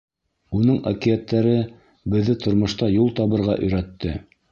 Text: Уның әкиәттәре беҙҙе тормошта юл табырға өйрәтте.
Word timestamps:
Уның 0.59 0.77
әкиәттәре 0.91 1.53
беҙҙе 2.13 2.35
тормошта 2.45 2.89
юл 2.95 3.13
табырға 3.21 3.59
өйрәтте. 3.69 4.15